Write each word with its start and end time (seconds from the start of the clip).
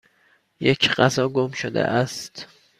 یک 0.59 0.89
غذا 0.89 1.29
گم 1.29 1.51
شده 1.51 1.83
است. 1.85 2.47